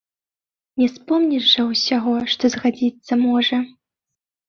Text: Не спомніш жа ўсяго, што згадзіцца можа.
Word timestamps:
Не 0.81 0.87
спомніш 0.93 1.51
жа 1.53 1.67
ўсяго, 1.69 2.17
што 2.35 2.53
згадзіцца 2.57 3.23
можа. 3.27 3.65